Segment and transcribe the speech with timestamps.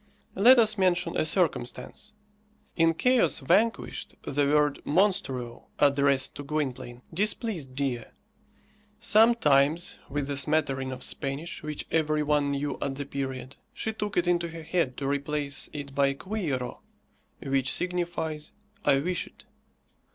[0.33, 2.13] Let us mention a circumstance.
[2.75, 8.05] In "Chaos Vanquished," the word monstruo, addressed to Gwynplaine, displeased Dea.
[8.99, 14.17] Sometimes, with the smattering of Spanish which every one knew at the period, she took
[14.17, 16.79] it into her head to replace it by quiero,
[17.43, 19.45] which signifies, "I wish it."